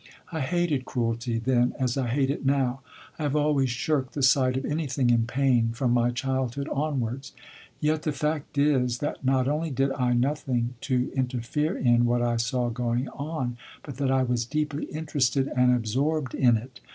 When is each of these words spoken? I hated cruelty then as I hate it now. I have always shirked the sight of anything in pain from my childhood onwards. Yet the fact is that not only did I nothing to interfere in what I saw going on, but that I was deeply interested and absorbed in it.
I 0.31 0.39
hated 0.39 0.85
cruelty 0.85 1.37
then 1.37 1.73
as 1.77 1.95
I 1.95 2.07
hate 2.07 2.31
it 2.31 2.43
now. 2.43 2.81
I 3.19 3.21
have 3.21 3.35
always 3.35 3.69
shirked 3.69 4.13
the 4.15 4.23
sight 4.23 4.57
of 4.57 4.65
anything 4.65 5.11
in 5.11 5.27
pain 5.27 5.73
from 5.73 5.91
my 5.91 6.09
childhood 6.09 6.67
onwards. 6.69 7.33
Yet 7.79 8.01
the 8.01 8.11
fact 8.11 8.57
is 8.57 8.97
that 8.97 9.23
not 9.23 9.47
only 9.47 9.69
did 9.69 9.91
I 9.91 10.13
nothing 10.13 10.73
to 10.89 11.11
interfere 11.15 11.77
in 11.77 12.05
what 12.05 12.23
I 12.23 12.37
saw 12.37 12.69
going 12.71 13.09
on, 13.09 13.57
but 13.83 13.97
that 13.97 14.09
I 14.09 14.23
was 14.23 14.43
deeply 14.43 14.85
interested 14.85 15.47
and 15.55 15.71
absorbed 15.71 16.33
in 16.33 16.57
it. 16.57 16.79